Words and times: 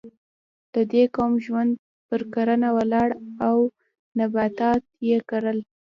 د 0.73 0.75
دې 0.91 1.03
قوم 1.15 1.33
ژوند 1.45 1.71
پر 2.07 2.21
کرنه 2.33 2.69
ولاړ 2.77 3.09
و 3.17 3.19
او 3.47 3.57
نباتات 4.19 4.83
یې 5.09 5.17
کرل. 5.29 5.59